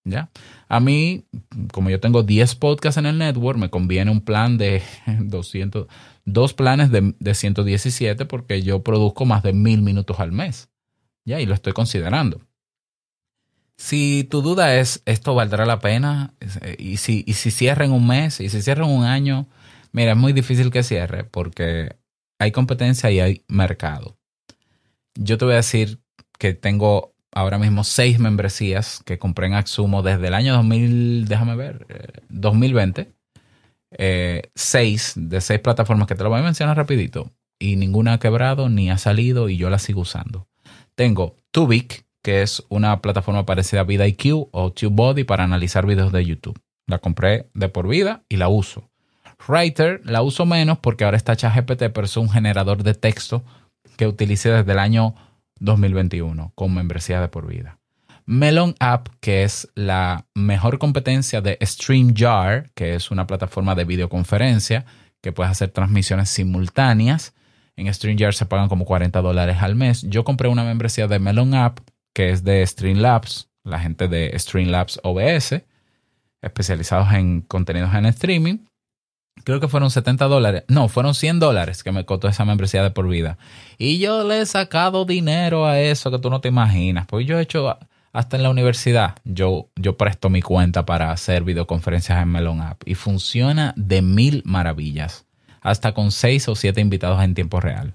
¿Ya? 0.09 0.31
A 0.69 0.79
mí, 0.79 1.25
como 1.73 1.91
yo 1.91 1.99
tengo 1.99 2.23
10 2.23 2.55
podcasts 2.55 2.97
en 2.97 3.07
el 3.07 3.19
network, 3.19 3.59
me 3.59 3.71
conviene 3.71 4.13
un 4.13 4.21
plan 4.21 4.57
de 4.57 4.81
200, 5.21 5.89
dos 6.25 6.55
planes 6.55 6.93
de, 6.93 7.15
de 7.19 7.35
117 7.35 8.25
porque 8.25 8.63
yo 8.63 8.85
produzco 8.85 9.25
más 9.25 9.43
de 9.43 9.53
mil 9.53 9.83
minutos 9.83 10.21
al 10.21 10.31
mes. 10.31 10.69
¿Ya? 11.25 11.41
Y 11.41 11.47
lo 11.47 11.55
estoy 11.55 11.73
considerando. 11.73 12.41
Si 13.77 14.25
tu 14.31 14.43
duda 14.43 14.77
es, 14.77 15.03
¿esto 15.07 15.35
valdrá 15.35 15.67
la 15.67 15.81
pena? 15.81 16.35
Y 16.79 16.99
si, 16.99 17.25
y 17.27 17.35
si 17.35 17.51
cierra 17.51 17.85
en 17.85 17.93
un 17.93 18.07
mes, 18.07 18.41
y 18.41 18.49
si 18.49 18.63
cierra 18.63 18.87
en 18.87 18.93
un 18.93 19.05
año, 19.05 19.49
mira, 19.91 20.13
es 20.13 20.17
muy 20.17 20.33
difícil 20.33 20.71
que 20.71 20.85
cierre 20.85 21.25
porque 21.25 21.97
hay 22.39 22.53
competencia 22.53 23.11
y 23.11 23.19
hay 23.19 23.45
mercado. 23.49 24.19
Yo 25.17 25.37
te 25.37 25.45
voy 25.45 25.55
a 25.55 25.59
decir 25.59 26.01
que 26.39 26.55
tengo 26.55 27.16
ahora 27.37 27.59
mismo 27.59 27.85
seis 27.85 28.19
membresías 28.19 29.03
que 29.05 29.19
compré 29.19 29.47
en 29.47 29.53
Axumo 29.53 30.03
desde 30.03 30.29
el 30.29 30.33
año 30.33 30.55
2000, 30.55 31.29
déjame 31.29 31.55
ver, 31.55 32.25
2020. 32.31 33.03
Eh, 33.03 33.11
eh, 33.99 34.51
seis 34.55 35.13
de 35.17 35.43
seis 35.43 35.61
plataformas 35.61 36.09
que 36.09 36.15
te 36.15 36.25
lo 36.25 36.31
voy 36.31 36.41
a 36.41 36.43
mencionar 36.43 36.79
rapidito 36.79 37.31
y 37.59 37.77
ninguna 37.77 38.15
ha 38.15 38.19
quebrado 38.19 38.71
ni 38.71 38.91
ha 38.91 38.97
salido 38.97 39.51
y 39.51 39.59
yo 39.59 39.69
la 39.69 39.79
sigo 39.79 40.01
usando. 40.01 40.49
Tengo 40.95 41.37
Tubic, 41.51 42.07
que 42.23 42.41
es 42.41 42.65
una 42.71 43.03
plataforma 43.03 43.45
parecida 43.45 43.83
a 43.83 43.85
VidaIQ 43.85 44.49
o 44.51 44.73
TubeBuddy 44.73 45.25
para 45.25 45.45
analizar 45.45 45.85
videos 45.85 46.13
de 46.13 46.25
YouTube. 46.25 46.59
La 46.87 47.01
compré 47.01 47.51
de 47.53 47.69
por 47.69 47.87
vida 47.87 48.25
y 48.31 48.39
la 48.39 48.49
uso. 48.49 48.89
Writer 49.47 50.01
la 50.05 50.23
uso 50.23 50.47
menos 50.47 50.79
porque 50.79 51.05
ahora 51.05 51.19
está 51.19 51.37
ChatGPT, 51.37 51.91
pero 51.93 52.07
es 52.07 52.17
un 52.17 52.31
generador 52.31 52.83
de 52.83 52.95
texto 52.95 53.45
que 53.99 54.07
utilicé 54.07 54.51
desde 54.51 54.73
el 54.73 54.79
año 54.79 55.15
2021 55.61 56.53
con 56.55 56.75
membresía 56.75 57.21
de 57.21 57.29
por 57.29 57.47
vida. 57.47 57.79
Melon 58.27 58.75
App, 58.81 59.09
que 59.21 59.45
es 59.45 59.69
la 59.75 60.27
mejor 60.35 60.79
competencia 60.79 61.41
de 61.41 61.59
StreamYard, 61.63 62.71
que 62.75 62.95
es 62.95 63.11
una 63.11 63.27
plataforma 63.27 63.75
de 63.75 63.85
videoconferencia 63.85 64.85
que 65.21 65.33
puedes 65.33 65.53
hacer 65.53 65.71
transmisiones 65.71 66.29
simultáneas. 66.31 67.35
En 67.77 67.93
StreamYard 67.93 68.35
se 68.35 68.47
pagan 68.47 68.69
como 68.69 68.85
40 68.85 69.21
dólares 69.23 69.59
al 69.61 69.77
mes. 69.77 70.03
Yo 70.03 70.25
compré 70.25 70.49
una 70.49 70.65
membresía 70.65 71.07
de 71.07 71.21
Melon 71.21 71.55
App, 71.55 71.79
que 72.13 72.31
es 72.31 72.43
de 72.43 72.67
Streamlabs, 72.67 73.49
la 73.63 73.79
gente 73.79 74.09
de 74.09 74.37
Streamlabs 74.37 75.01
OBS, 75.05 75.63
especializados 76.43 77.13
en 77.13 77.43
contenidos 77.43 77.95
en 77.95 78.07
streaming 78.07 78.59
creo 79.45 79.61
que 79.61 79.69
fueron 79.69 79.91
70 79.91 80.27
dólares, 80.27 80.65
no, 80.69 80.89
fueron 80.89 81.15
100 81.15 81.39
dólares 81.41 81.83
que 81.83 81.93
me 81.93 82.05
costó 82.05 82.29
esa 82.29 82.45
membresía 82.45 82.83
de 82.83 82.91
por 82.91 83.09
vida. 83.09 83.39
Y 83.79 83.99
yo 83.99 84.25
le 84.27 84.41
he 84.41 84.47
sacado 84.47 85.05
dinero 85.05 85.67
a 85.67 85.81
eso 85.81 86.11
que 86.11 86.19
tú 86.19 86.31
no 86.31 86.41
te 86.41 86.49
imaginas. 86.49 87.07
Pues 87.07 87.27
yo 87.27 87.39
he 87.39 87.43
hecho 87.43 87.79
Hasta 88.13 88.37
en 88.37 88.43
la 88.43 88.51
universidad 88.51 89.17
yo, 89.25 89.69
yo 89.77 89.97
presto 89.97 90.31
mi 90.31 90.43
cuenta 90.43 90.87
para 90.87 91.11
hacer 91.11 91.45
videoconferencias 91.45 92.23
en 92.23 92.29
Melon 92.29 92.61
App 92.61 92.83
y 92.87 92.95
funciona 92.95 93.75
de 93.77 94.03
mil 94.03 94.43
maravillas, 94.47 95.27
hasta 95.61 95.93
con 95.93 96.11
seis 96.13 96.49
o 96.49 96.55
siete 96.55 96.81
invitados 96.81 97.23
en 97.23 97.35
tiempo 97.35 97.61
real. 97.61 97.95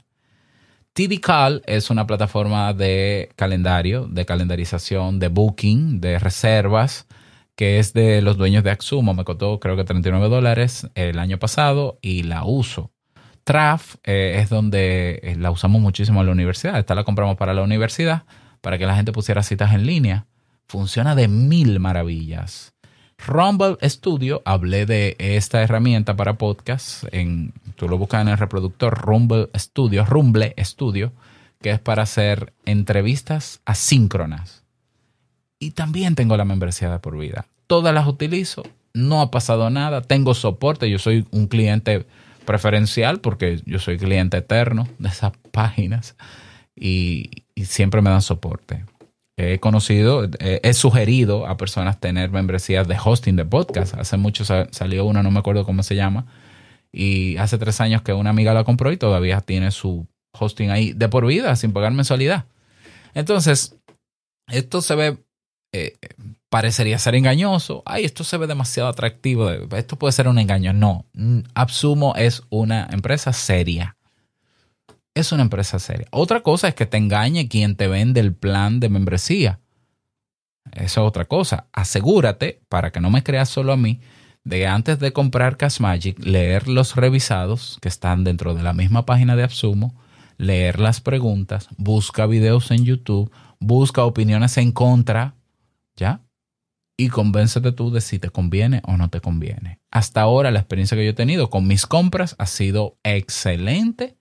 TDCal 0.94 1.64
es 1.66 1.90
una 1.90 2.06
plataforma 2.06 2.74
de 2.74 3.32
calendario, 3.38 4.08
de 4.08 4.26
calendarización, 4.26 5.20
de 5.20 5.30
booking, 5.30 6.02
de 6.02 6.20
reservas, 6.20 7.08
que 7.62 7.78
es 7.78 7.94
de 7.94 8.24
los 8.24 8.38
dueños 8.38 8.64
de 8.64 8.72
Axumo. 8.72 9.14
Me 9.14 9.24
costó 9.24 9.60
creo 9.60 9.76
que 9.76 9.84
39 9.84 10.30
dólares 10.30 10.90
el 10.96 11.20
año 11.20 11.38
pasado 11.38 12.00
y 12.02 12.24
la 12.24 12.44
uso. 12.44 12.90
Traf 13.44 13.98
eh, 14.04 14.40
es 14.42 14.50
donde 14.50 15.20
eh, 15.22 15.36
la 15.38 15.52
usamos 15.52 15.80
muchísimo 15.80 16.22
en 16.22 16.26
la 16.26 16.32
universidad. 16.32 16.80
Esta 16.80 16.96
la 16.96 17.04
compramos 17.04 17.38
para 17.38 17.54
la 17.54 17.62
universidad, 17.62 18.24
para 18.62 18.80
que 18.80 18.88
la 18.88 18.96
gente 18.96 19.12
pusiera 19.12 19.44
citas 19.44 19.76
en 19.76 19.86
línea. 19.86 20.26
Funciona 20.66 21.14
de 21.14 21.28
mil 21.28 21.80
maravillas. 21.80 22.74
Rumble 23.20 23.78
Studio, 23.88 24.42
hablé 24.44 24.88
de 24.88 25.16
esta 25.20 25.62
herramienta 25.62 26.16
para 26.16 26.40
podcast. 26.40 27.04
En, 27.12 27.54
tú 27.76 27.88
lo 27.88 28.00
buscas 28.00 28.24
en 28.24 28.30
el 28.30 28.40
reproductor 28.40 29.00
Rumble 29.00 29.50
Studio, 29.56 30.04
Rumble 30.04 30.56
Studio, 30.58 31.14
que 31.62 31.70
es 31.70 31.80
para 31.80 32.02
hacer 32.02 32.54
entrevistas 32.66 33.62
asíncronas. 33.66 34.61
Y 35.62 35.72
también 35.72 36.16
tengo 36.16 36.36
la 36.36 36.44
membresía 36.44 36.92
de 36.92 36.98
por 36.98 37.16
vida. 37.16 37.46
Todas 37.68 37.94
las 37.94 38.08
utilizo, 38.08 38.64
no 38.96 39.22
ha 39.22 39.30
pasado 39.30 39.70
nada, 39.70 40.02
tengo 40.02 40.34
soporte, 40.34 40.90
yo 40.90 40.98
soy 40.98 41.26
un 41.30 41.46
cliente 41.46 42.08
preferencial 42.46 43.22
porque 43.22 43.62
yo 43.66 43.78
soy 43.78 44.00
cliente 44.00 44.38
eterno 44.38 44.88
de 44.98 45.10
esas 45.10 45.34
páginas 45.52 46.16
y, 46.76 47.30
siempre 47.64 48.02
me 48.02 48.10
dan 48.10 48.24
soporte 48.24 48.84
he 49.38 49.60
conocido, 49.60 50.28
he 50.40 50.74
sugerido 50.74 51.48
a 51.48 51.58
personas 51.58 52.00
tener 52.00 52.32
membresías 52.32 52.88
de 52.88 52.98
hosting 53.04 53.36
de 53.36 53.46
podcast. 53.46 53.96
Hace 53.96 54.18
mucho 54.18 54.44
salió 54.46 55.06
una, 55.06 55.24
no 55.24 55.32
me 55.32 55.40
acuerdo 55.40 55.66
cómo 55.66 55.84
se 55.84 55.96
llama, 55.96 56.26
y 56.92 57.38
hace 57.38 57.58
tres 57.58 57.82
años 57.82 58.02
que 58.02 58.14
una 58.14 58.30
amiga 58.30 58.54
la 58.54 58.64
compró 58.64 58.92
y 58.92 58.98
todavía 58.98 59.42
tiene 59.42 59.72
su 59.72 60.08
hosting 60.38 60.70
ahí 60.70 60.94
de 60.94 61.10
por 61.10 61.26
vida, 61.26 61.56
sin 61.56 61.72
pagar 61.72 61.92
mensualidad. 61.94 62.46
Entonces, 63.14 63.78
esto 64.48 64.82
se 64.82 64.96
ve, 64.96 65.18
eh, 65.74 65.98
parecería 66.50 67.00
ser 67.00 67.16
engañoso. 67.16 67.84
Ay, 67.86 68.06
esto 68.06 68.24
se 68.24 68.38
ve 68.38 68.48
demasiado 68.48 68.90
atractivo. 68.90 69.50
Esto 69.50 69.98
puede 69.98 70.12
ser 70.12 70.28
un 70.28 70.40
engaño. 70.40 70.74
No, 70.74 71.06
Absumo 71.54 72.16
es 72.16 72.44
una 72.50 72.88
empresa 72.92 73.34
seria 73.34 73.96
es 75.14 75.32
una 75.32 75.44
empresa 75.44 75.80
seria. 75.80 76.08
Otra 76.12 76.42
cosa 76.42 76.68
es 76.68 76.76
que 76.76 76.86
te 76.86 76.98
engañe 76.98 77.48
quien 77.48 77.76
te 77.76 77.88
vende 77.88 78.20
el 78.20 78.34
plan 78.34 78.80
de 78.80 78.90
membresía. 78.90 79.60
Eso 80.72 81.02
es 81.02 81.08
otra 81.08 81.26
cosa. 81.26 81.68
Asegúrate, 81.74 82.62
para 82.70 82.92
que 82.92 83.02
no 83.02 83.10
me 83.10 83.24
creas 83.24 83.50
solo 83.50 83.74
a 83.74 83.78
mí, 83.78 84.00
de 84.44 84.68
antes 84.68 85.00
de 85.00 85.14
comprar 85.14 85.58
Magic, 85.80 86.18
leer 86.24 86.68
los 86.68 86.96
revisados 86.96 87.78
que 87.82 87.90
están 87.90 88.24
dentro 88.24 88.56
de 88.56 88.64
la 88.64 88.74
misma 88.74 89.06
página 89.06 89.36
de 89.36 89.44
Absumo, 89.44 89.94
leer 90.38 90.80
las 90.80 91.02
preguntas, 91.02 91.68
busca 91.78 92.26
videos 92.26 92.72
en 92.72 92.86
YouTube, 92.86 93.32
busca 93.60 94.04
opiniones 94.04 94.58
en 94.58 94.72
contra, 94.72 95.36
¿ya? 95.96 96.22
Y 96.98 97.10
convéncete 97.10 97.72
tú 97.72 97.92
de 97.92 98.02
si 98.02 98.20
te 98.20 98.30
conviene 98.30 98.82
o 98.86 98.98
no 98.98 99.10
te 99.10 99.22
conviene. 99.22 99.80
Hasta 99.90 100.22
ahora 100.22 100.52
la 100.52 100.60
experiencia 100.60 100.96
que 100.96 101.04
yo 101.04 101.12
he 101.12 101.16
tenido 101.16 101.50
con 101.50 101.68
mis 101.68 101.86
compras 101.86 102.36
ha 102.38 102.46
sido 102.46 102.98
excelente 103.04 104.18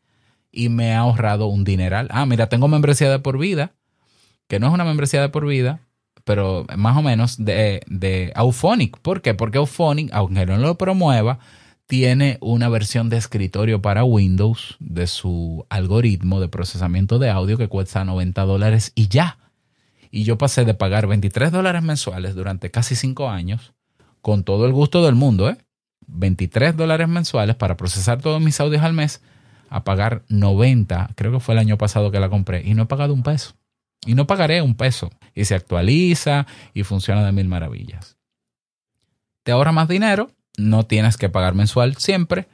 y 0.51 0.69
me 0.69 0.95
ha 0.95 1.01
ahorrado 1.01 1.47
un 1.47 1.65
dineral. 1.65 2.09
Ah, 2.11 2.27
mira, 2.27 2.49
tengo 2.49 2.69
membresía 2.69 3.11
de 3.11 3.19
por 3.19 3.39
vida, 3.39 3.75
que 4.49 4.59
no 4.59 4.69
es 4.69 4.73
una 4.73 4.85
membresía 4.85 5.21
de 5.21 5.29
por 5.29 5.47
vida, 5.47 5.81
pero 6.25 6.67
más 6.77 6.97
o 6.97 7.03
menos 7.03 7.45
de, 7.45 7.83
de 7.87 8.33
Auphonic. 8.35 8.99
¿Por 8.99 9.23
qué? 9.23 9.35
Porque 9.35 9.59
Auphonic, 9.59 10.11
aunque 10.13 10.47
no 10.47 10.57
lo 10.59 10.77
promueva, 10.77 11.39
tiene 11.87 12.39
una 12.41 12.69
versión 12.69 13.09
de 13.09 13.17
escritorio 13.17 13.83
para 13.83 14.05
Windows 14.05 14.77
de 14.79 15.09
su 15.09 15.67
algoritmo 15.71 16.41
de 16.41 16.49
procesamiento 16.49 17.19
de 17.19 17.31
audio 17.31 17.59
que 17.59 17.67
cuesta 17.67 18.05
90 18.05 18.43
dólares 18.43 18.93
y 18.95 19.09
ya. 19.09 19.39
Y 20.11 20.25
yo 20.25 20.39
pasé 20.39 20.65
de 20.65 20.75
pagar 20.75 21.07
23 21.07 21.53
dólares 21.53 21.83
mensuales 21.83 22.35
durante 22.35 22.71
casi 22.71 22.97
5 22.97 23.31
años, 23.31 23.75
con 24.21 24.45
todo 24.45 24.67
el 24.67 24.73
gusto 24.73 25.05
del 25.05 25.15
mundo, 25.15 25.49
¿eh? 25.49 25.57
23 26.07 26.77
dólares 26.77 27.09
mensuales 27.09 27.57
para 27.57 27.77
procesar 27.77 28.21
todos 28.21 28.41
mis 28.41 28.61
audios 28.61 28.83
al 28.83 28.93
mes 28.93 29.23
a 29.69 29.85
pagar 29.85 30.25
90, 30.29 31.11
creo 31.15 31.33
que 31.33 31.41
fue 31.41 31.55
el 31.55 31.61
año 31.61 31.79
pasado 31.79 32.11
que 32.11 32.19
la 32.19 32.29
compré, 32.29 32.63
y 32.67 32.75
no 32.75 32.83
he 32.83 32.87
pagado 32.87 33.15
un 33.15 33.23
peso. 33.23 33.55
Y 34.05 34.15
no 34.15 34.27
pagaré 34.27 34.63
un 34.63 34.75
peso. 34.75 35.11
Y 35.35 35.45
se 35.45 35.55
actualiza 35.55 36.47
y 36.75 36.85
funciona 36.85 37.25
de 37.25 37.33
mil 37.33 37.49
maravillas. 37.49 38.17
Te 39.43 39.53
ahorra 39.53 39.73
más 39.73 39.89
dinero, 39.89 40.31
no 40.59 40.85
tienes 40.85 41.17
que 41.17 41.29
pagar 41.29 41.55
mensual 41.55 41.97
siempre. 41.97 42.49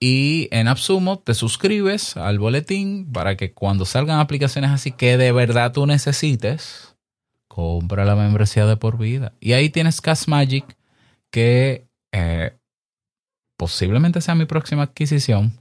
Y 0.00 0.48
en 0.52 0.68
Absumo 0.68 1.18
te 1.18 1.34
suscribes 1.34 2.16
al 2.16 2.38
boletín 2.38 3.10
para 3.12 3.36
que 3.36 3.52
cuando 3.52 3.84
salgan 3.84 4.20
aplicaciones 4.20 4.70
así 4.70 4.92
que 4.92 5.16
de 5.16 5.32
verdad 5.32 5.72
tú 5.72 5.86
necesites, 5.86 6.94
compra 7.48 8.04
la 8.04 8.14
membresía 8.14 8.66
de 8.66 8.76
por 8.76 8.98
vida. 8.98 9.32
Y 9.40 9.54
ahí 9.54 9.70
tienes 9.70 10.00
Cash 10.00 10.28
Magic, 10.28 10.64
que 11.30 11.88
eh, 12.12 12.56
posiblemente 13.56 14.20
sea 14.20 14.36
mi 14.36 14.44
próxima 14.44 14.84
adquisición 14.84 15.60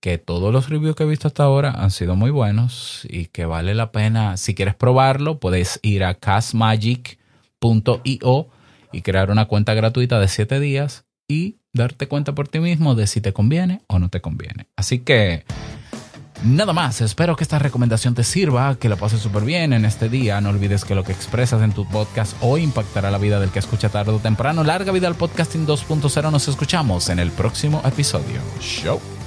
que 0.00 0.18
todos 0.18 0.52
los 0.52 0.68
reviews 0.68 0.94
que 0.94 1.04
he 1.04 1.06
visto 1.06 1.28
hasta 1.28 1.44
ahora 1.44 1.70
han 1.72 1.90
sido 1.90 2.14
muy 2.14 2.30
buenos 2.30 3.06
y 3.08 3.26
que 3.26 3.46
vale 3.46 3.74
la 3.74 3.90
pena, 3.90 4.36
si 4.36 4.54
quieres 4.54 4.74
probarlo, 4.74 5.40
puedes 5.40 5.80
ir 5.82 6.04
a 6.04 6.14
castmagic.io 6.14 7.18
y 8.92 9.02
crear 9.02 9.30
una 9.30 9.46
cuenta 9.46 9.74
gratuita 9.74 10.20
de 10.20 10.28
7 10.28 10.60
días 10.60 11.04
y 11.26 11.57
darte 11.72 12.08
cuenta 12.08 12.34
por 12.34 12.48
ti 12.48 12.60
mismo 12.60 12.94
de 12.94 13.06
si 13.06 13.20
te 13.20 13.32
conviene 13.32 13.82
o 13.86 13.98
no 13.98 14.08
te 14.08 14.20
conviene. 14.20 14.66
Así 14.76 15.00
que 15.00 15.44
nada 16.42 16.72
más, 16.72 17.00
espero 17.00 17.36
que 17.36 17.44
esta 17.44 17.58
recomendación 17.58 18.14
te 18.14 18.24
sirva, 18.24 18.76
que 18.78 18.88
la 18.88 18.96
pases 18.96 19.20
súper 19.20 19.44
bien 19.44 19.72
en 19.72 19.84
este 19.84 20.08
día. 20.08 20.40
No 20.40 20.50
olvides 20.50 20.84
que 20.84 20.94
lo 20.94 21.04
que 21.04 21.12
expresas 21.12 21.62
en 21.62 21.72
tu 21.72 21.86
podcast 21.88 22.36
hoy 22.40 22.62
impactará 22.62 23.10
la 23.10 23.18
vida 23.18 23.40
del 23.40 23.50
que 23.50 23.58
escucha 23.58 23.88
tarde 23.88 24.12
o 24.12 24.18
temprano. 24.18 24.64
Larga 24.64 24.92
vida 24.92 25.08
al 25.08 25.14
podcasting 25.14 25.66
2.0. 25.66 26.30
Nos 26.30 26.48
escuchamos 26.48 27.08
en 27.08 27.18
el 27.18 27.30
próximo 27.30 27.82
episodio. 27.84 28.40
Show. 28.60 29.17